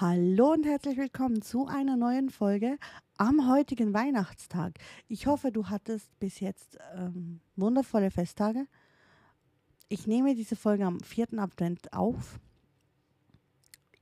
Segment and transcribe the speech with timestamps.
[0.00, 2.78] Hallo und herzlich willkommen zu einer neuen Folge
[3.16, 4.72] am heutigen Weihnachtstag.
[5.06, 8.66] Ich hoffe, du hattest bis jetzt ähm, wundervolle Festtage.
[9.88, 11.38] Ich nehme diese Folge am 4.
[11.38, 12.40] Advent auf.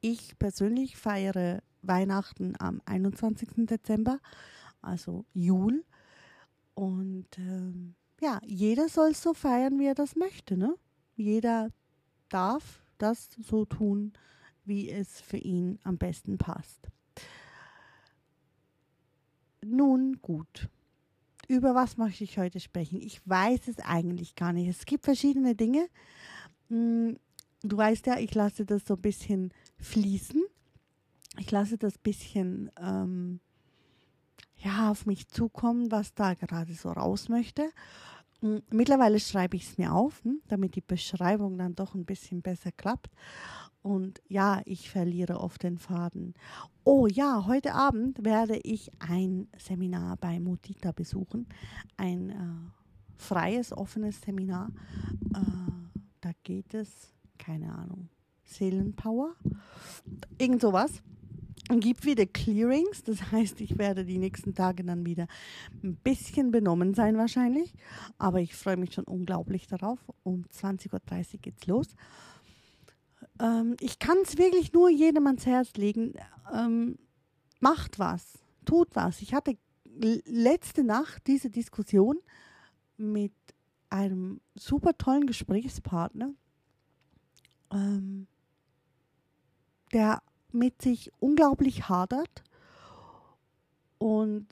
[0.01, 3.67] Ich persönlich feiere Weihnachten am 21.
[3.67, 4.19] Dezember,
[4.81, 5.85] also Jul.
[6.73, 10.57] Und ähm, ja, jeder soll so feiern, wie er das möchte.
[10.57, 10.75] Ne?
[11.17, 11.69] Jeder
[12.31, 14.15] darf das so tun,
[14.65, 16.89] wie es für ihn am besten passt.
[19.65, 20.69] Nun gut.
[21.49, 23.01] Über was möchte ich heute sprechen?
[23.01, 24.69] Ich weiß es eigentlich gar nicht.
[24.69, 25.89] Es gibt verschiedene Dinge.
[26.69, 27.19] Hm,
[27.63, 30.43] du weißt ja, ich lasse das so ein bisschen fließen.
[31.39, 33.41] Ich lasse das bisschen ähm,
[34.59, 37.71] ja, auf mich zukommen, was da gerade so raus möchte.
[38.43, 42.43] Hm, mittlerweile schreibe ich es mir auf, hm, damit die Beschreibung dann doch ein bisschen
[42.43, 43.11] besser klappt.
[43.83, 46.35] Und ja, ich verliere oft den Faden.
[46.85, 51.47] Oh ja, heute Abend werde ich ein Seminar bei Mutita besuchen.
[51.97, 52.35] Ein äh,
[53.17, 54.71] freies, offenes Seminar.
[55.35, 58.09] Äh, da geht es, keine Ahnung,
[58.45, 59.35] Seelenpower,
[60.39, 61.03] irgend sowas.
[61.81, 65.27] Gibt wieder Clearings, das heißt, ich werde die nächsten Tage dann wieder
[65.83, 67.75] ein bisschen benommen sein wahrscheinlich.
[68.19, 69.99] Aber ich freue mich schon unglaublich darauf.
[70.23, 71.89] Um 20.30 Uhr geht's los.
[73.41, 76.15] Ähm, ich kann es wirklich nur jedem ans Herz legen.
[76.53, 76.99] Ähm,
[77.61, 79.23] macht was, tut was.
[79.23, 79.57] Ich hatte
[80.27, 82.19] letzte Nacht diese Diskussion
[82.97, 83.33] mit
[83.91, 86.33] einem super tollen Gesprächspartner,
[87.73, 88.27] ähm,
[89.93, 90.23] der
[90.55, 92.43] mit sich unglaublich hadert
[93.99, 94.47] und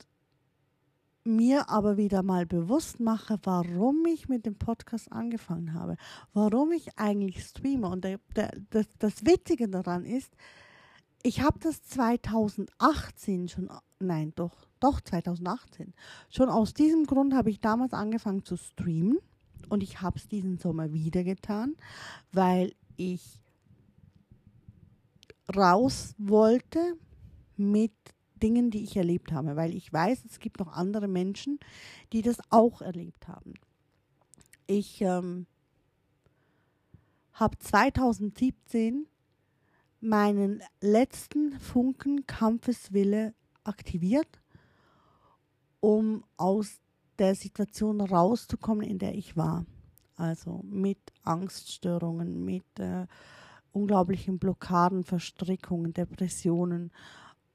[1.23, 5.95] mir aber wieder mal bewusst mache, warum ich mit dem Podcast angefangen habe,
[6.33, 7.87] warum ich eigentlich streame.
[7.87, 10.33] Und der, der, das, das Witzige daran ist,
[11.23, 15.93] ich habe das 2018 schon, nein, doch, doch 2018.
[16.29, 19.19] Schon aus diesem Grund habe ich damals angefangen zu streamen
[19.69, 21.75] und ich habe es diesen Sommer wieder getan,
[22.31, 23.40] weil ich
[25.55, 26.97] raus wollte
[27.57, 27.93] mit
[28.41, 31.59] Dingen, die ich erlebt habe, weil ich weiß, es gibt noch andere Menschen,
[32.11, 33.53] die das auch erlebt haben.
[34.67, 35.45] Ich ähm,
[37.33, 39.07] habe 2017
[39.99, 43.33] meinen letzten Funken Kampfeswille
[43.63, 44.41] aktiviert,
[45.79, 46.79] um aus
[47.19, 49.65] der Situation rauszukommen, in der ich war.
[50.15, 53.07] Also mit Angststörungen, mit äh,
[53.71, 56.91] unglaublichen Blockaden, Verstrickungen, Depressionen,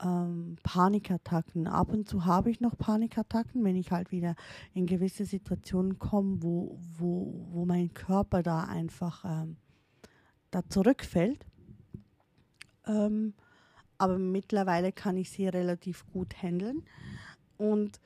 [0.03, 1.66] ähm, Panikattacken.
[1.66, 4.34] Ab und zu habe ich noch Panikattacken, wenn ich halt wieder
[4.75, 9.56] in gewisse Situationen komme, wo, wo, wo mein Körper da einfach ähm,
[10.50, 11.44] da zurückfällt.
[12.87, 13.34] Ähm,
[13.99, 16.84] aber mittlerweile kann ich sie relativ gut handeln.
[17.56, 18.00] Und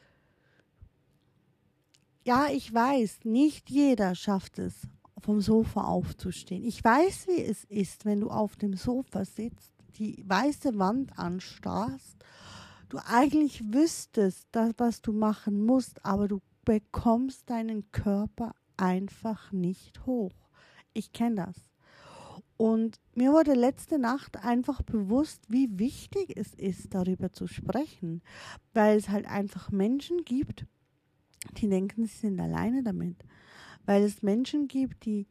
[2.25, 4.87] ja, ich weiß, nicht jeder schafft es,
[5.21, 6.65] vom Sofa aufzustehen.
[6.65, 12.17] Ich weiß, wie es ist, wenn du auf dem Sofa sitzt die weiße Wand anstarrst,
[12.89, 20.05] du eigentlich wüsstest, das, was du machen musst, aber du bekommst deinen Körper einfach nicht
[20.07, 20.33] hoch.
[20.93, 21.57] Ich kenne das.
[22.57, 28.23] Und mir wurde letzte Nacht einfach bewusst, wie wichtig es ist, darüber zu sprechen,
[28.75, 30.67] weil es halt einfach Menschen gibt,
[31.57, 33.17] die denken, sie sind alleine damit,
[33.91, 35.27] weil es Menschen gibt, die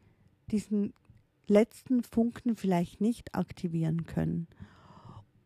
[0.52, 0.94] diesen
[1.48, 4.50] letzten Funken vielleicht nicht aktivieren können.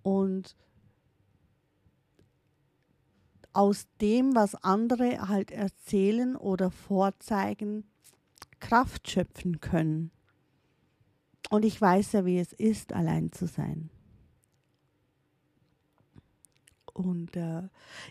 [0.01, 0.55] Und
[3.53, 7.83] aus dem, was andere halt erzählen oder vorzeigen,
[8.59, 10.09] Kraft schöpfen können.
[11.51, 13.91] Und ich weiß ja, wie es ist, allein zu sein.
[16.93, 17.61] Und äh,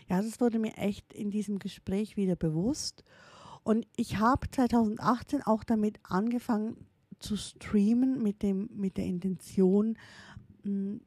[0.07, 3.03] ja, das wurde mir echt in diesem Gespräch wieder bewusst.
[3.63, 6.85] Und ich habe 2018 auch damit angefangen,
[7.19, 9.97] zu streamen mit, dem, mit der Intention,
[10.63, 10.99] mh,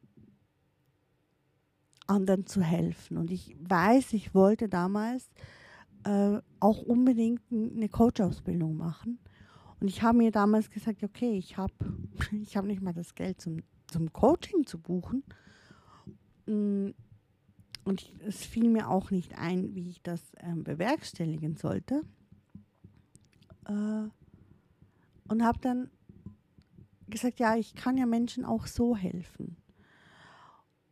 [2.07, 3.17] anderen zu helfen.
[3.17, 5.29] Und ich weiß, ich wollte damals
[6.05, 9.19] äh, auch unbedingt eine Coach-Ausbildung machen.
[9.79, 11.73] Und ich habe mir damals gesagt, okay, ich habe
[12.41, 15.23] ich hab nicht mal das Geld zum, zum Coaching zu buchen.
[16.45, 16.93] Und
[18.01, 22.01] ich, es fiel mir auch nicht ein, wie ich das ähm, bewerkstelligen sollte.
[23.67, 24.09] Äh,
[25.29, 25.89] und habe dann
[27.09, 29.57] gesagt, ja, ich kann ja Menschen auch so helfen.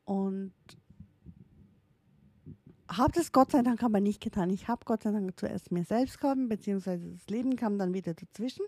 [0.03, 0.53] Und
[2.87, 4.49] habe das Gott sei Dank aber nicht getan.
[4.49, 8.13] Ich habe Gott sei Dank zuerst mir selbst geholfen, beziehungsweise das Leben kam dann wieder
[8.13, 8.65] dazwischen.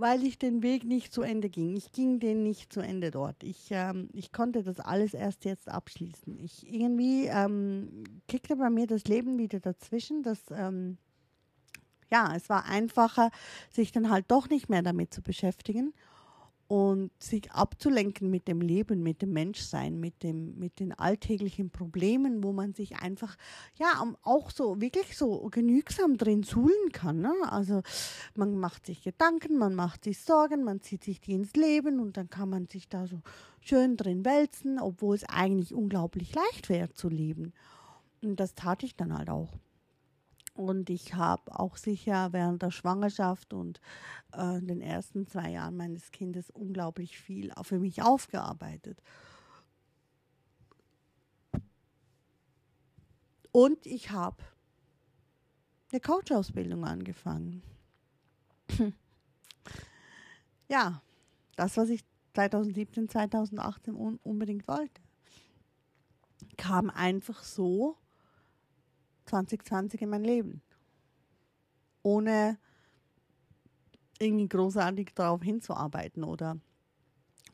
[0.00, 1.76] Weil ich den Weg nicht zu Ende ging.
[1.76, 3.42] Ich ging den nicht zu Ende dort.
[3.42, 6.38] Ich, ähm, ich konnte das alles erst jetzt abschließen.
[6.38, 10.22] Ich irgendwie ähm, kickte bei mir das Leben wieder dazwischen.
[10.22, 10.96] Das, ähm,
[12.10, 13.30] ja, es war einfacher,
[13.70, 15.92] sich dann halt doch nicht mehr damit zu beschäftigen
[16.70, 22.44] und sich abzulenken mit dem Leben, mit dem Menschsein, mit, dem, mit den alltäglichen Problemen,
[22.44, 23.36] wo man sich einfach
[23.74, 27.22] ja auch so wirklich so genügsam drin suhlen kann.
[27.22, 27.34] Ne?
[27.42, 27.82] Also
[28.36, 32.16] man macht sich Gedanken, man macht sich Sorgen, man zieht sich die ins Leben und
[32.16, 33.20] dann kann man sich da so
[33.58, 37.52] schön drin wälzen, obwohl es eigentlich unglaublich leicht wäre zu leben.
[38.22, 39.58] Und das tat ich dann halt auch.
[40.60, 43.80] Und ich habe auch sicher während der Schwangerschaft und
[44.32, 49.02] äh, den ersten zwei Jahren meines Kindes unglaublich viel für mich aufgearbeitet.
[53.52, 54.36] Und ich habe
[55.90, 57.62] eine Coach-Ausbildung angefangen.
[60.68, 61.00] ja,
[61.56, 62.04] das, was ich
[62.34, 65.00] 2017, 2018 un unbedingt wollte,
[66.58, 67.96] kam einfach so
[69.30, 70.62] 2020 in mein Leben.
[72.02, 72.58] Ohne
[74.18, 76.58] irgendwie großartig darauf hinzuarbeiten oder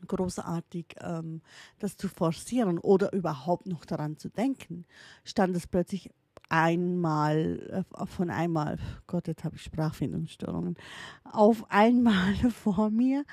[0.06, 1.42] großartig ähm,
[1.78, 4.84] das zu forcieren oder überhaupt noch daran zu denken,
[5.24, 6.10] stand es plötzlich
[6.48, 10.76] einmal, äh, von einmal, Gott, jetzt habe ich Sprachfindungsstörungen,
[11.24, 13.24] auf einmal vor mir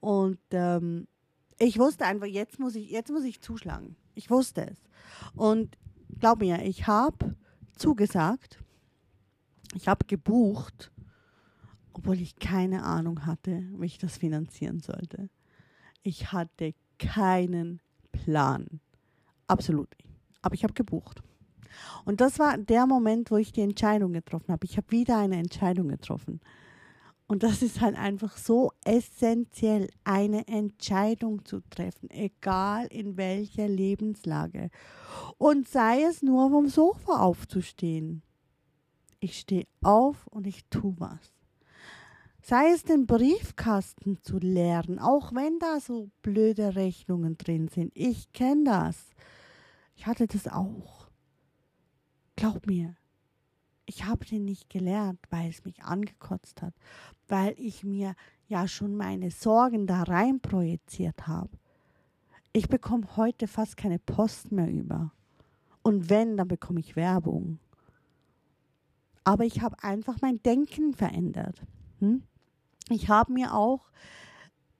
[0.00, 1.06] und ähm,
[1.58, 3.96] ich wusste einfach, jetzt muss ich, jetzt muss ich zuschlagen.
[4.14, 4.78] Ich wusste es.
[5.34, 5.76] Und
[6.18, 7.36] glaub mir, ich habe
[7.76, 8.62] zugesagt.
[9.74, 10.90] Ich habe gebucht,
[11.92, 15.28] obwohl ich keine Ahnung hatte, wie ich das finanzieren sollte.
[16.02, 17.80] Ich hatte keinen
[18.12, 18.80] Plan.
[19.46, 20.10] Absolut nicht.
[20.42, 21.22] Aber ich habe gebucht.
[22.04, 24.64] Und das war der Moment, wo ich die Entscheidung getroffen habe.
[24.64, 26.40] Ich habe wieder eine Entscheidung getroffen.
[27.30, 34.68] Und das ist halt einfach so essentiell, eine Entscheidung zu treffen, egal in welcher Lebenslage.
[35.38, 38.22] Und sei es nur vom Sofa aufzustehen.
[39.20, 41.32] Ich stehe auf und ich tue was.
[42.42, 47.92] Sei es den Briefkasten zu leeren, auch wenn da so blöde Rechnungen drin sind.
[47.94, 49.10] Ich kenne das.
[49.94, 51.08] Ich hatte das auch.
[52.34, 52.96] Glaub mir,
[53.90, 56.74] ich habe den nicht gelernt, weil es mich angekotzt hat,
[57.30, 58.14] weil ich mir
[58.48, 61.50] ja schon meine Sorgen da rein projiziert habe.
[62.52, 65.12] Ich bekomme heute fast keine Post mehr über.
[65.82, 67.58] Und wenn, dann bekomme ich Werbung.
[69.22, 71.62] Aber ich habe einfach mein Denken verändert.
[72.00, 72.24] Hm?
[72.88, 73.88] Ich habe mir auch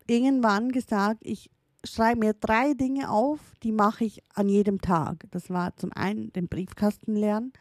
[0.09, 1.51] irgendwann gesagt, ich
[1.85, 5.27] schreibe mir drei Dinge auf, die mache ich an jedem Tag.
[5.31, 7.53] Das war zum einen den Briefkasten lernen,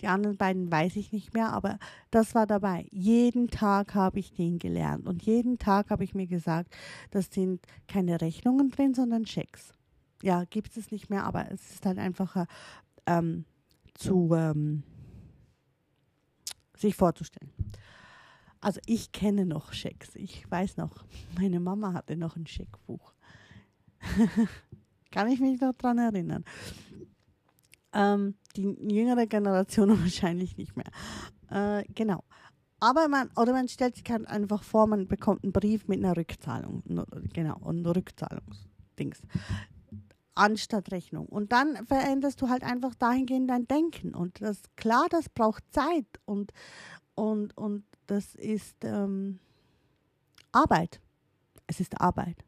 [0.00, 1.78] die anderen beiden weiß ich nicht mehr, aber
[2.10, 2.86] das war dabei.
[2.90, 6.74] Jeden Tag habe ich den gelernt und jeden Tag habe ich mir gesagt,
[7.10, 9.72] das sind keine Rechnungen drin, sondern Schecks.
[10.22, 12.46] Ja, gibt es nicht mehr, aber es ist halt einfacher
[13.06, 13.44] ähm,
[13.94, 14.82] zu ähm,
[16.76, 17.52] sich vorzustellen.
[18.60, 20.16] Also ich kenne noch Schecks.
[20.16, 21.04] Ich weiß noch,
[21.38, 23.14] meine Mama hatte noch ein Scheckbuch.
[25.10, 26.44] Kann ich mich noch daran erinnern.
[27.92, 30.90] Ähm, die jüngere Generation wahrscheinlich nicht mehr.
[31.50, 32.24] Äh, genau.
[32.80, 36.16] Aber man, oder man stellt sich halt einfach vor, man bekommt einen Brief mit einer
[36.16, 36.82] Rückzahlung.
[37.32, 39.22] Genau, und Rückzahlungsdings.
[40.34, 41.26] Anstatt Rechnung.
[41.26, 44.14] Und dann veränderst du halt einfach dahingehend dein Denken.
[44.14, 46.52] Und das, klar, das braucht Zeit und,
[47.14, 49.38] und, und das ist ähm,
[50.52, 51.00] Arbeit.
[51.66, 52.44] Es ist Arbeit.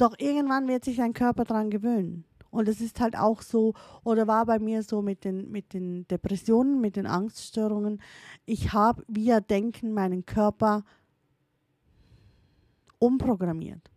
[0.00, 2.24] Doch irgendwann wird sich dein Körper daran gewöhnen.
[2.50, 6.08] Und es ist halt auch so, oder war bei mir so mit den, mit den
[6.08, 8.00] Depressionen, mit den Angststörungen.
[8.46, 10.84] Ich habe via Denken meinen Körper
[12.98, 13.90] umprogrammiert,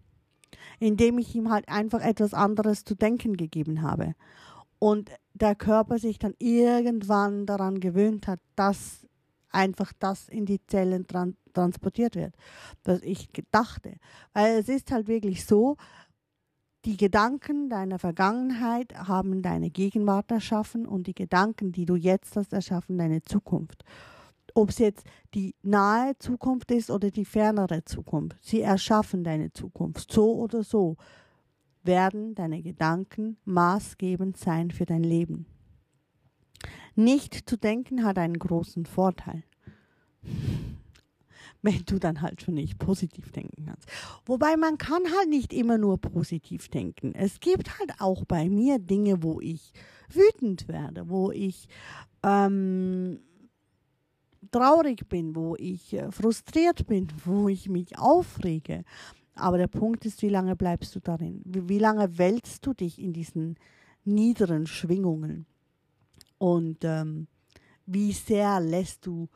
[0.78, 4.14] indem ich ihm halt einfach etwas anderes zu denken gegeben habe.
[4.80, 9.08] Und der Körper sich dann irgendwann daran gewöhnt hat, dass
[9.54, 12.36] einfach das in die Zellen tran transportiert wird,
[12.84, 13.98] was ich dachte.
[14.34, 15.78] Weil es ist halt wirklich so,
[16.86, 22.52] die Gedanken deiner Vergangenheit haben deine Gegenwart erschaffen und die Gedanken, die du jetzt hast,
[22.52, 23.86] erschaffen deine Zukunft.
[24.54, 30.12] Ob es jetzt die nahe Zukunft ist oder die fernere Zukunft, sie erschaffen deine Zukunft.
[30.12, 30.98] So oder so
[31.84, 35.46] werden deine Gedanken maßgebend sein für dein Leben.
[36.96, 39.44] Nicht zu denken hat einen großen Vorteil
[41.64, 43.90] wenn du dann halt schon nicht positiv denken kannst.
[44.26, 47.14] Wobei man kann halt nicht immer nur positiv denken.
[47.16, 49.72] Es gibt halt auch bei mir Dinge, wo ich
[50.10, 51.68] wütend werde, wo ich
[52.22, 53.20] ähm,
[54.52, 58.84] traurig bin, wo ich äh, frustriert bin, wo ich mich aufrege.
[59.36, 61.42] Aber der Punkt ist, wie lange bleibst du darin?
[61.46, 63.56] Wie, wie lange wälzt du dich in diesen
[64.04, 65.48] niederen Schwingungen?
[66.44, 67.28] Und ähm,
[67.86, 69.30] wie sehr lässt du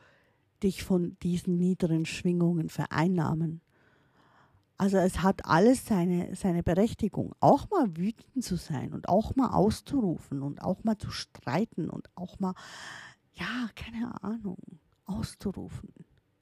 [0.62, 3.62] dich von diesen niederen Schwingungen vereinnahmen?
[4.76, 9.54] Also es hat alles seine, seine Berechtigung, auch mal wütend zu sein und auch mal
[9.54, 12.52] auszurufen und auch mal zu streiten und auch mal,
[13.32, 14.58] ja, keine Ahnung,
[15.06, 15.88] auszurufen.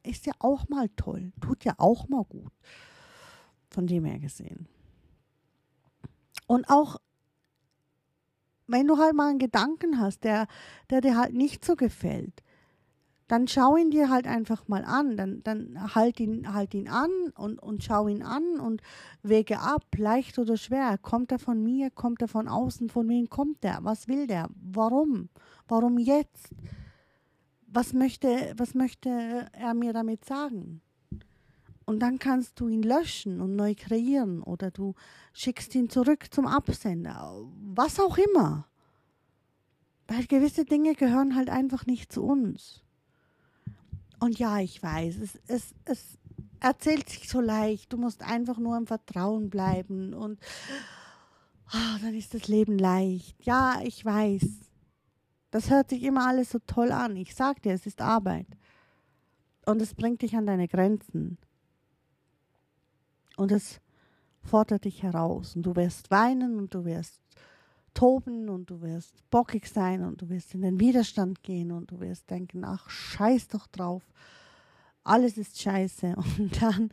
[0.03, 2.53] Ist ja auch mal toll, tut ja auch mal gut.
[3.71, 4.67] Von dem her gesehen.
[6.49, 6.97] Und auch
[8.67, 10.47] wenn du halt mal einen Gedanken hast, der,
[10.91, 12.43] der dir halt nicht so gefällt,
[13.29, 15.17] dann schau ihn dir halt einfach mal an.
[15.17, 18.83] Dann, dann halt, ihn, halt ihn an und, und schau ihn an und
[19.23, 20.99] wege ab, leicht oder schwer.
[20.99, 23.79] Kommt er von mir, kommt er von außen, von wem kommt er?
[23.83, 24.49] Was will der?
[24.55, 25.29] Warum?
[25.67, 26.51] Warum jetzt?
[27.67, 30.81] Was möchte, was möchte er mir damit sagen?
[31.87, 34.95] Und dann kannst du ihn löschen und neu kreieren oder du
[35.33, 37.47] schickst ihn zurück zum Absender.
[37.75, 38.67] Was auch immer.
[40.09, 42.83] Weil gewisse Dinge gehören halt einfach nicht zu uns.
[44.19, 46.19] Und ja, ich weiß, es, es, es
[46.59, 47.93] erzählt sich so leicht.
[47.93, 50.41] Du musst einfach nur im Vertrauen bleiben und
[51.73, 53.45] oh, dann ist das Leben leicht.
[53.45, 54.45] Ja, ich weiß.
[55.53, 57.17] Das hört sich immer alles so toll an.
[57.17, 58.47] Ich sag dir, es ist Arbeit.
[59.65, 61.39] Und es bringt dich an deine Grenzen.
[63.37, 63.81] Und es
[64.43, 65.55] fordert dich heraus.
[65.57, 67.21] Und du wirst weinen und du wirst
[67.95, 72.01] toben und du wirst bockig sein und du wirst in den Widerstand gehen und du
[72.01, 74.03] wirst denken, ach, scheiß doch drauf.
[75.03, 76.17] Alles ist scheiße.
[76.39, 76.91] Und dann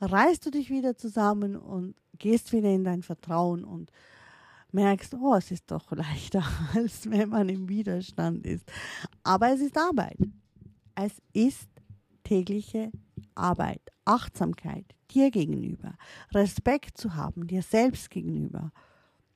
[0.00, 3.90] reißt du dich wieder zusammen und gehst wieder in dein Vertrauen und
[4.70, 8.70] merkst, oh, es ist doch leichter, als wenn man im Widerstand ist.
[9.24, 10.18] Aber es ist Arbeit.
[10.94, 11.68] Es ist
[12.26, 12.90] tägliche
[13.36, 13.80] Arbeit.
[14.04, 15.94] Achtsamkeit dir gegenüber,
[16.32, 18.72] Respekt zu haben, dir selbst gegenüber,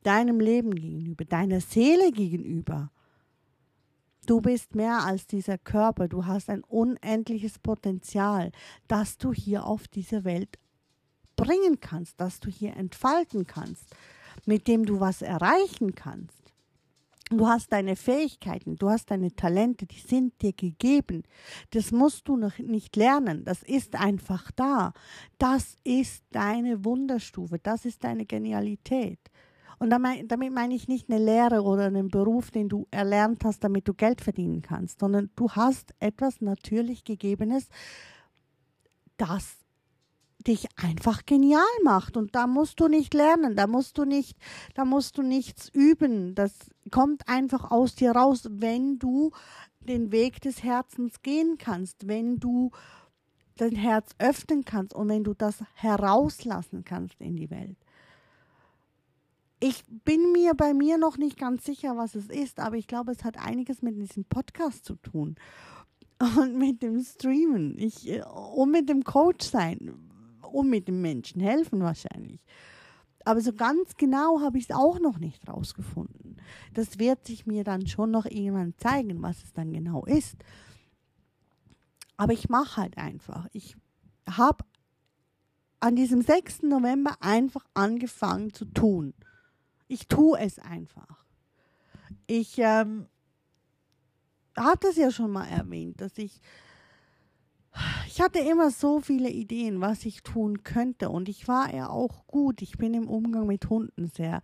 [0.02, 2.90] deinem Leben gegenüber, deiner Seele gegenüber.
[4.26, 8.50] Du bist mehr als dieser Körper, du hast ein unendliches Potenzial,
[8.88, 10.58] das du hier auf dieser Welt
[11.36, 13.94] bringen kannst, das du hier entfalten kannst,
[14.46, 16.39] mit dem du was erreichen kannst.
[17.32, 21.22] Du hast deine Fähigkeiten, du hast deine Talente, die sind dir gegeben.
[21.70, 23.44] Das musst du noch nicht lernen.
[23.44, 24.92] Das ist einfach da.
[25.38, 27.60] Das ist deine Wunderstufe.
[27.62, 29.20] Das ist deine Genialität.
[29.78, 33.86] Und damit meine ich nicht eine Lehre oder einen Beruf, den du erlernt hast, damit
[33.86, 37.68] du Geld verdienen kannst, sondern du hast etwas natürlich Gegebenes,
[39.16, 39.59] das
[40.46, 44.38] dich einfach genial macht und da musst du nicht lernen, da musst du nicht,
[44.74, 46.34] da musst du nichts üben.
[46.34, 46.52] Das
[46.90, 49.30] kommt einfach aus dir raus, wenn du
[49.80, 52.70] den Weg des Herzens gehen kannst, wenn du
[53.56, 57.76] dein Herz öffnen kannst und wenn du das herauslassen kannst in die Welt.
[59.62, 63.12] Ich bin mir bei mir noch nicht ganz sicher, was es ist, aber ich glaube,
[63.12, 65.36] es hat einiges mit diesem Podcast zu tun
[66.38, 70.09] und mit dem Streamen ich, äh, und mit dem Coach sein
[70.52, 72.40] und mit dem Menschen helfen wahrscheinlich.
[73.24, 76.40] Aber so ganz genau habe ich es auch noch nicht rausgefunden.
[76.74, 80.36] Das wird sich mir dann schon noch irgendwann zeigen, was es dann genau ist.
[82.16, 83.46] Aber ich mache halt einfach.
[83.52, 83.76] Ich
[84.28, 84.64] habe
[85.80, 86.62] an diesem 6.
[86.62, 89.14] November einfach angefangen zu tun.
[89.88, 91.24] Ich tue es einfach.
[92.26, 93.06] Ich ähm,
[94.56, 96.40] hatte es ja schon mal erwähnt, dass ich
[98.10, 101.10] ich hatte immer so viele Ideen, was ich tun könnte.
[101.10, 102.60] Und ich war ja auch gut.
[102.60, 104.42] Ich bin im Umgang mit Hunden sehr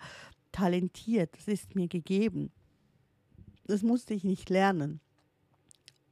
[0.52, 1.37] talentiert.
[1.37, 2.52] Das ist mir gegeben.
[3.64, 5.00] Das musste ich nicht lernen.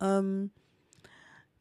[0.01, 0.51] Ähm,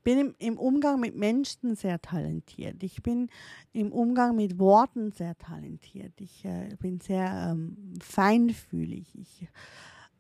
[0.04, 2.82] bin im, im, Umgang mit Menschen sehr talentiert.
[2.82, 3.30] Ich bin
[3.72, 6.20] im Umgang mit Worten sehr talentiert.
[6.20, 9.14] Ich äh, bin sehr ähm, feinfühlig.
[9.14, 9.48] Ich,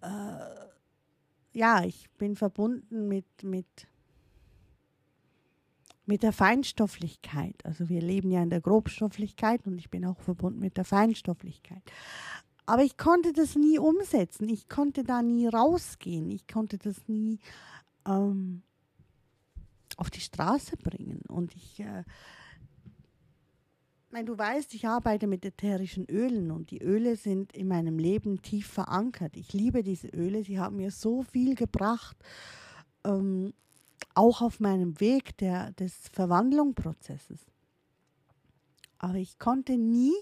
[0.01, 0.67] äh,
[1.51, 3.87] ja, ich bin verbunden mit, mit
[6.05, 7.55] mit der Feinstofflichkeit.
[7.63, 11.83] Also wir leben ja in der Grobstofflichkeit und ich bin auch verbunden mit der Feinstofflichkeit.
[12.65, 14.47] Aber ich konnte das nie umsetzen.
[14.47, 16.31] Ich konnte da nie rausgehen.
[16.31, 17.39] Ich konnte das nie
[18.07, 18.63] ähm,
[19.97, 21.21] auf die Straße bringen.
[21.27, 22.03] Und ich, äh,
[24.11, 28.41] meine, du weißt, ich arbeite mit ätherischen Ölen und die Öle sind in meinem Leben
[28.41, 29.35] tief verankert.
[29.35, 30.43] Ich liebe diese Öle.
[30.43, 32.15] Sie haben mir so viel gebracht.
[33.03, 33.53] Ähm,
[34.15, 37.39] auch auf meinem Weg der, des Verwandlungsprozesses.
[38.99, 40.13] Aber ich konnte nie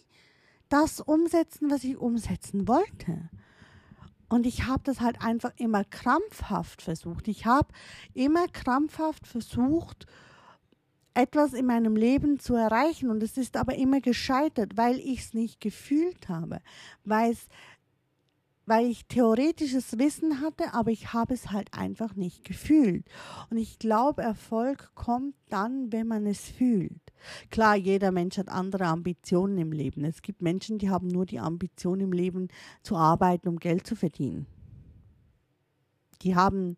[0.70, 3.30] das umsetzen, was ich umsetzen wollte.
[4.30, 7.28] Und ich habe das halt einfach immer krampfhaft versucht.
[7.28, 7.68] Ich habe
[8.14, 10.08] immer krampfhaft versucht,
[11.14, 13.10] etwas in meinem Leben zu erreichen.
[13.10, 16.62] Und es ist aber immer gescheitert, weil ich es nicht gefühlt habe,
[17.04, 17.48] weil es
[18.72, 23.06] weil ich theoretisches Wissen hatte, aber ich habe es halt einfach nicht gefühlt.
[23.50, 27.02] Und ich glaube, Erfolg kommt dann, wenn man es fühlt.
[27.50, 30.06] Klar, jeder Mensch hat andere Ambitionen im Leben.
[30.06, 32.48] Es gibt Menschen, die haben nur die Ambition im Leben
[32.82, 34.48] zu arbeiten, um Geld zu verdienen.
[36.22, 36.78] Die haben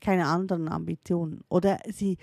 [0.00, 2.16] keine anderen Ambitionen oder sie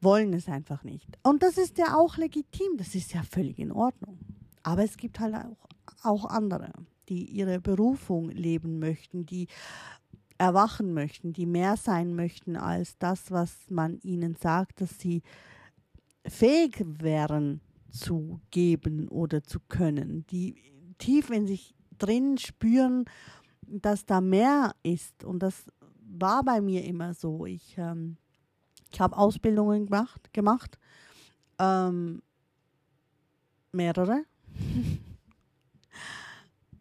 [0.00, 1.06] wollen es einfach nicht.
[1.22, 4.18] Und das ist ja auch legitim, das ist ja völlig in Ordnung.
[4.62, 5.68] Aber es gibt halt auch,
[6.02, 6.72] auch andere
[7.08, 9.48] die ihre Berufung leben möchten, die
[10.38, 15.22] erwachen möchten, die mehr sein möchten als das, was man ihnen sagt, dass sie
[16.26, 17.60] fähig wären
[17.90, 20.56] zu geben oder zu können, die
[20.98, 23.04] tief in sich drin spüren,
[23.62, 25.24] dass da mehr ist.
[25.24, 25.64] Und das
[26.06, 27.46] war bei mir immer so.
[27.46, 28.16] Ich, ähm,
[28.92, 30.78] ich habe Ausbildungen gemacht, gemacht
[31.58, 32.22] ähm,
[33.72, 34.24] mehrere.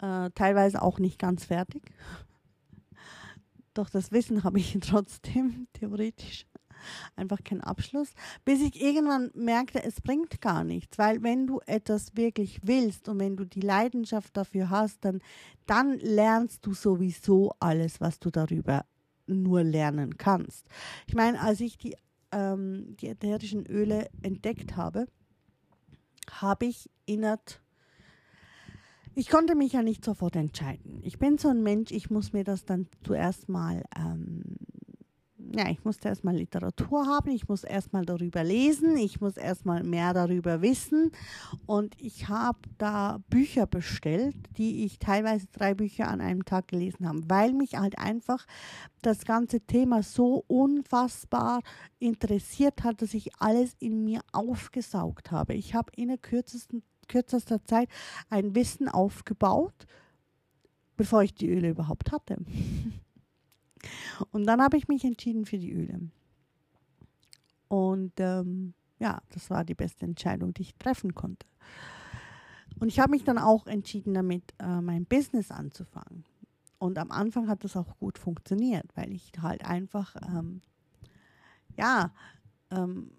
[0.01, 1.83] äh, teilweise auch nicht ganz fertig.
[3.73, 6.47] Doch das Wissen habe ich trotzdem, theoretisch.
[7.15, 8.13] Einfach keinen Abschluss.
[8.43, 10.97] Bis ich irgendwann merkte, es bringt gar nichts.
[10.97, 15.21] Weil wenn du etwas wirklich willst und wenn du die Leidenschaft dafür hast, dann,
[15.65, 18.85] dann lernst du sowieso alles, was du darüber
[19.27, 20.67] nur lernen kannst.
[21.07, 21.95] Ich meine, als ich die,
[22.31, 25.07] ähm, die ätherischen Öle entdeckt habe,
[26.29, 27.59] habe ich innerhalb
[29.15, 30.99] ich konnte mich ja nicht sofort entscheiden.
[31.01, 34.43] Ich bin so ein Mensch, ich muss mir das dann zuerst mal, ähm,
[35.55, 40.13] ja, ich musste erstmal Literatur haben, ich muss erstmal darüber lesen, ich muss erstmal mehr
[40.13, 41.11] darüber wissen.
[41.65, 47.07] Und ich habe da Bücher bestellt, die ich teilweise drei Bücher an einem Tag gelesen
[47.07, 48.45] habe, weil mich halt einfach
[49.01, 51.61] das ganze Thema so unfassbar
[51.99, 55.53] interessiert hat, dass ich alles in mir aufgesaugt habe.
[55.53, 57.89] Ich habe in der kürzesten kürzester Zeit
[58.29, 59.85] ein Wissen aufgebaut,
[60.97, 62.37] bevor ich die Öle überhaupt hatte.
[64.31, 65.99] Und dann habe ich mich entschieden für die Öle.
[67.67, 71.45] Und ähm, ja, das war die beste Entscheidung, die ich treffen konnte.
[72.79, 76.25] Und ich habe mich dann auch entschieden, damit äh, mein Business anzufangen.
[76.77, 80.61] Und am Anfang hat das auch gut funktioniert, weil ich halt einfach, ähm,
[81.77, 82.13] ja,
[82.71, 83.11] ähm,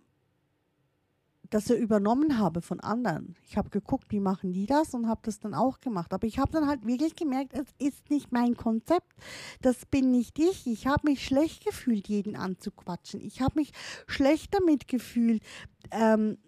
[1.51, 3.37] das übernommen habe von anderen.
[3.43, 6.13] Ich habe geguckt, wie machen die das und habe das dann auch gemacht.
[6.13, 9.13] Aber ich habe dann halt wirklich gemerkt, es ist nicht mein Konzept.
[9.63, 10.67] Das bin nicht ich.
[10.67, 13.21] Ich habe mich schlecht gefühlt, jeden anzuquatschen.
[13.21, 13.73] Ich habe mich
[14.07, 15.43] schlecht damit gefühlt,
[15.91, 16.39] ähm,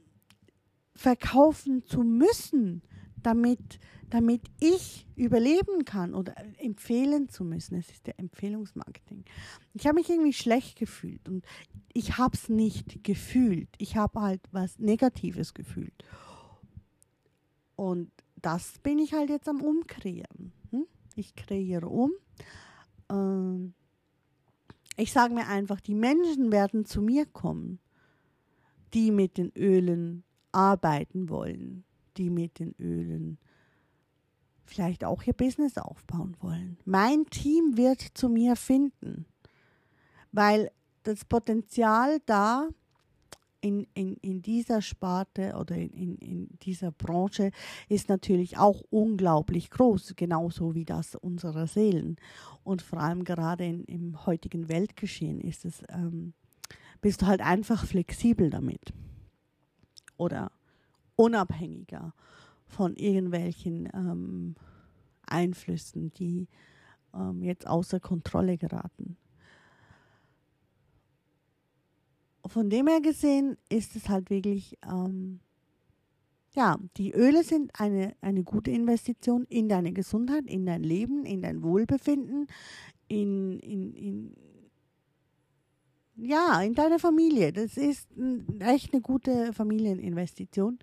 [0.94, 2.82] verkaufen zu müssen,
[3.22, 3.78] damit
[4.10, 7.76] damit ich überleben kann oder empfehlen zu müssen.
[7.76, 9.24] Es ist der Empfehlungsmarketing.
[9.74, 11.44] Ich habe mich irgendwie schlecht gefühlt und
[11.92, 13.68] ich habe es nicht gefühlt.
[13.78, 16.04] Ich habe halt was Negatives gefühlt.
[17.76, 20.52] Und das bin ich halt jetzt am Umkreieren.
[20.70, 20.86] Hm?
[21.14, 22.12] Ich kreiere um.
[23.10, 23.74] Ähm
[24.96, 27.78] ich sage mir einfach, die Menschen werden zu mir kommen,
[28.94, 31.84] die mit den Ölen arbeiten wollen,
[32.16, 33.38] die mit den Ölen
[34.68, 36.78] vielleicht auch ihr Business aufbauen wollen.
[36.84, 39.26] Mein Team wird zu mir finden,
[40.32, 40.70] weil
[41.02, 42.68] das Potenzial da
[43.60, 47.50] in, in, in dieser Sparte oder in, in, in dieser Branche
[47.88, 52.16] ist natürlich auch unglaublich groß, genauso wie das unserer Seelen.
[52.62, 56.34] Und vor allem gerade in, im heutigen Weltgeschehen ist es, ähm,
[57.00, 58.92] bist du halt einfach flexibel damit
[60.16, 60.52] oder
[61.16, 62.12] unabhängiger
[62.68, 64.54] von irgendwelchen ähm,
[65.26, 66.48] Einflüssen, die
[67.14, 69.16] ähm, jetzt außer Kontrolle geraten.
[72.46, 75.40] Von dem her gesehen ist es halt wirklich, ähm,
[76.54, 81.42] ja, die Öle sind eine, eine gute Investition in deine Gesundheit, in dein Leben, in
[81.42, 82.46] dein Wohlbefinden,
[83.08, 84.36] in, in, in
[86.20, 87.52] ja, in deine Familie.
[87.52, 88.08] Das ist
[88.58, 90.78] echt eine gute Familieninvestition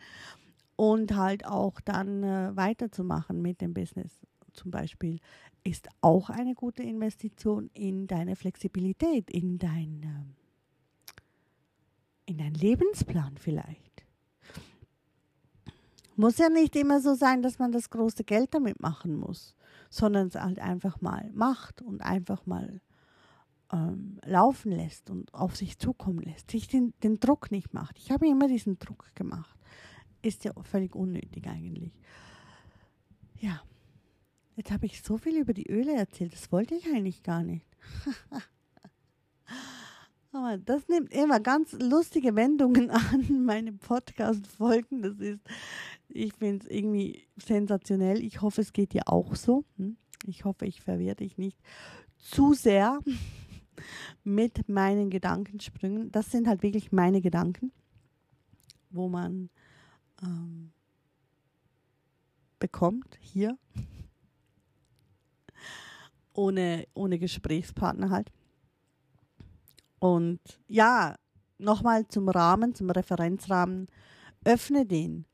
[0.75, 4.19] und halt auch dann äh, weiterzumachen mit dem Business
[4.55, 5.19] zum Beispiel
[5.63, 10.35] ist auch eine gute Investition in deine Flexibilität, in dein, ähm,
[12.25, 14.05] in dein Lebensplan vielleicht.
[16.15, 19.55] Muss ja nicht immer so sein, dass man das große Geld damit machen muss,
[19.89, 22.79] sondern es halt einfach mal macht und einfach mal
[23.73, 27.97] ähm, laufen lässt und auf sich zukommen lässt, sich den, den Druck nicht macht.
[27.97, 29.59] Ich habe immer diesen Druck gemacht
[30.25, 31.91] ist ja völlig unnötig eigentlich.
[33.39, 33.61] Ja.
[34.55, 36.33] Jetzt habe ich so viel über die Öle erzählt.
[36.33, 37.65] Das wollte ich eigentlich gar nicht.
[40.31, 45.01] Aber das nimmt immer ganz lustige Wendungen an, meine Podcast-Folgen.
[45.01, 45.41] Das ist,
[46.09, 48.23] ich finde es irgendwie sensationell.
[48.23, 49.65] Ich hoffe, es geht dir auch so.
[49.77, 49.97] Hm?
[50.25, 51.59] Ich hoffe, ich verwirre dich nicht
[52.17, 52.99] zu sehr
[54.23, 56.11] mit meinen Gedankensprüngen.
[56.11, 57.71] Das sind halt wirklich meine Gedanken,
[58.89, 59.49] wo man
[60.21, 60.71] ähm,
[62.60, 63.58] bekommt hier
[66.34, 68.32] ohne, ohne Gesprächspartner halt.
[69.99, 71.15] Und ja,
[71.58, 73.88] nochmal zum Rahmen, zum Referenzrahmen.
[74.43, 75.25] Öffne den.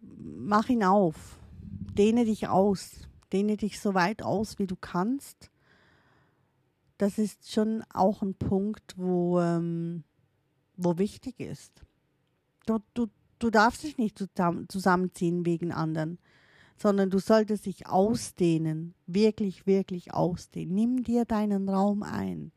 [0.00, 1.38] Mach ihn auf.
[1.60, 3.08] Dehne dich aus.
[3.32, 5.50] Dehne dich so weit aus, wie du kannst.
[6.98, 10.04] Das ist schon auch ein Punkt, wo, ähm,
[10.76, 11.84] wo wichtig ist.
[12.66, 13.06] Du, du,
[13.38, 14.22] du darfst dich nicht
[14.68, 16.18] zusammenziehen wegen anderen
[16.80, 20.74] sondern du solltest dich ausdehnen, wirklich, wirklich ausdehnen.
[20.74, 22.52] Nimm dir deinen Raum ein.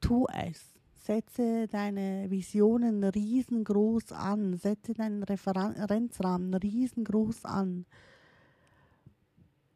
[0.00, 0.74] Tu es.
[0.96, 4.56] Setze deine Visionen riesengroß an.
[4.56, 7.86] Setze deinen Referenzrahmen riesengroß an.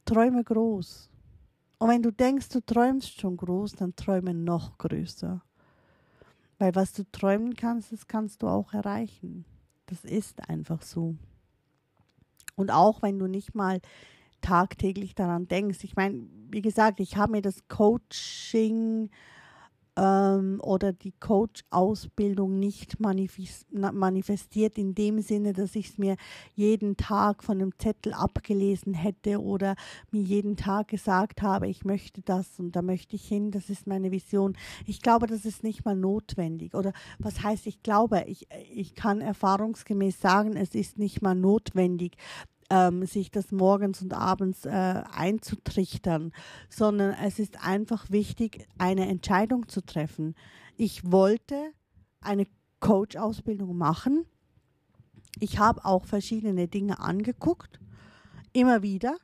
[0.04, 1.08] Träume groß.
[1.78, 5.40] Und wenn du denkst, du träumst schon groß, dann träume noch größer.
[6.60, 9.46] Weil was du träumen kannst, das kannst du auch erreichen.
[9.86, 11.16] Das ist einfach so.
[12.54, 13.80] Und auch wenn du nicht mal
[14.42, 15.82] tagtäglich daran denkst.
[15.84, 19.10] Ich meine, wie gesagt, ich habe mir das Coaching
[20.00, 26.16] ähm, oder die Coach-Ausbildung nicht manifestiert in dem Sinne, dass ich es mir
[26.54, 29.74] jeden Tag von einem Zettel abgelesen hätte oder
[30.10, 33.86] mir jeden Tag gesagt habe, ich möchte das und da möchte ich hin, das ist
[33.86, 34.56] meine Vision.
[34.86, 36.74] Ich glaube, das ist nicht mal notwendig.
[36.74, 42.16] Oder was heißt, ich glaube, ich, ich kann erfahrungsgemäß sagen, es ist nicht mal notwendig,
[42.70, 46.32] ähm, sich das morgens und abends äh, einzutrichtern,
[46.68, 50.34] sondern es ist einfach wichtig, eine Entscheidung zu treffen.
[50.76, 51.72] Ich wollte
[52.20, 52.46] eine
[52.78, 54.24] Coach-Ausbildung machen.
[55.38, 57.80] Ich habe auch verschiedene Dinge angeguckt,
[58.52, 59.16] immer wieder.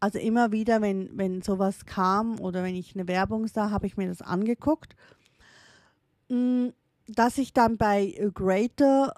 [0.00, 3.96] Also immer wieder, wenn, wenn sowas kam oder wenn ich eine Werbung sah, habe ich
[3.96, 4.96] mir das angeguckt.
[6.28, 6.68] Mm,
[7.06, 9.14] dass ich dann bei Greater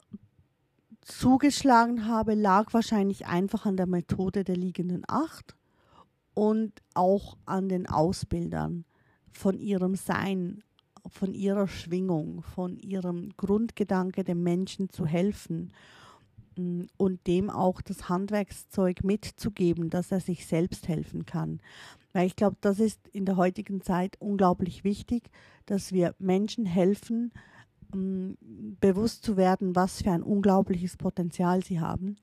[1.05, 5.55] zugeschlagen habe, lag wahrscheinlich einfach an der Methode der liegenden Acht
[6.35, 8.85] und auch an den Ausbildern
[9.31, 10.62] von ihrem Sein,
[11.07, 15.73] von ihrer Schwingung, von ihrem Grundgedanke, dem Menschen zu helfen
[16.57, 21.61] mm, und dem auch das Handwerkszeug mitzugeben, dass er sich selbst helfen kann.
[22.12, 25.31] Weil ich glaube, das ist in der heutigen Zeit unglaublich wichtig,
[25.67, 27.33] dass wir Menschen helfen,
[27.94, 32.16] bewusst zu werden, was für ein unglaubliches Potenzial sie haben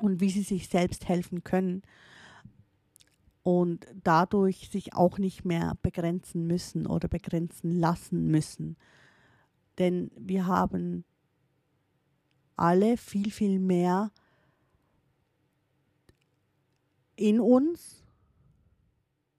[0.00, 1.82] und wie sie sich selbst helfen können
[3.42, 8.76] und dadurch sich auch nicht mehr begrenzen müssen oder begrenzen lassen müssen.
[9.78, 11.04] Denn wir haben
[12.56, 14.12] alle viel, viel mehr
[17.16, 18.02] in uns,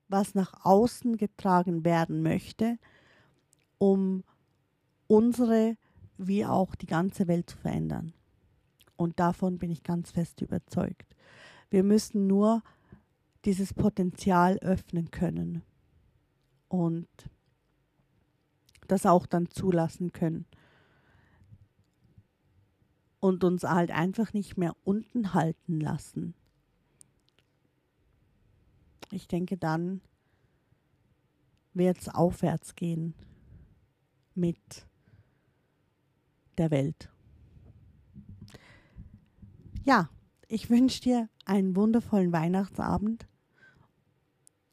[0.07, 2.77] was nach außen getragen werden möchte,
[3.77, 4.23] um
[5.07, 5.77] unsere
[6.17, 8.13] wie auch die ganze Welt zu verändern.
[8.95, 11.15] Und davon bin ich ganz fest überzeugt.
[11.69, 12.63] Wir müssen nur
[13.43, 15.61] dieses Potenzial öffnen können
[16.69, 17.07] und
[18.87, 20.45] das auch dann zulassen können.
[23.19, 26.35] Und uns halt einfach nicht mehr unten halten lassen.
[29.11, 30.01] Ich denke, dann
[31.73, 33.15] wird es aufwärts gehen
[34.35, 34.85] mit
[36.57, 37.09] der Welt.
[39.83, 40.09] Ja,
[40.47, 43.27] ich wünsche dir einen wundervollen Weihnachtsabend,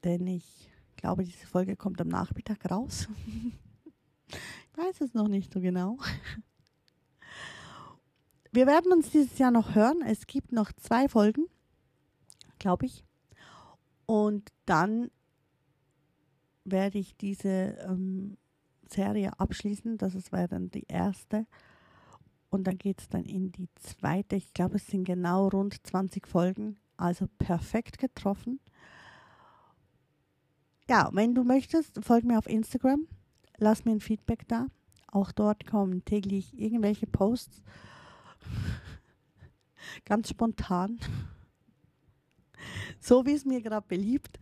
[0.05, 3.09] denn ich glaube, diese Folge kommt am Nachmittag raus.
[4.29, 5.99] ich weiß es noch nicht so genau.
[8.53, 10.03] Wir werden uns dieses Jahr noch hören.
[10.07, 11.47] Es gibt noch zwei Folgen,
[12.59, 13.05] glaube ich.
[14.07, 15.11] Und dann
[16.65, 18.37] werde ich diese ähm,
[18.89, 19.97] Serie abschließen.
[19.97, 21.47] Das war dann die erste.
[22.53, 24.37] Und dann geht es dann in die zweite.
[24.37, 26.77] Ich glaube, es sind genau rund 20 Folgen.
[26.99, 28.61] Also perfekt getroffen.
[30.87, 33.09] Ja, wenn du möchtest, folg mir auf Instagram.
[33.57, 34.67] Lass mir ein Feedback da.
[35.11, 37.63] Auch dort kommen täglich irgendwelche Posts.
[40.05, 40.99] Ganz spontan.
[43.01, 44.39] So wie es mir gerade beliebt.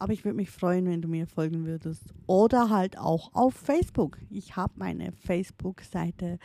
[0.00, 2.12] Aber ich würde mich freuen, wenn du mir folgen würdest.
[2.26, 4.18] Oder halt auch auf Facebook.
[4.30, 6.40] Ich habe meine Facebook-Seite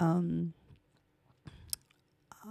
[0.00, 0.54] ähm,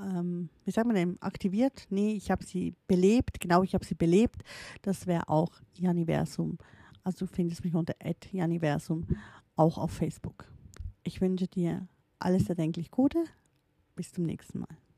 [0.02, 1.88] ähm, wie sagt man denn, aktiviert?
[1.90, 3.40] Nee, ich habe sie belebt.
[3.40, 4.44] Genau, ich habe sie belebt.
[4.82, 6.58] Das wäre auch Janiversum.
[7.04, 7.96] Also du findest mich unter
[8.32, 9.08] Janiversum
[9.56, 10.46] auch auf Facebook.
[11.04, 11.88] Ich wünsche dir
[12.20, 13.24] alles erdenklich Gute.
[13.96, 14.89] Bis zum nächsten Mal.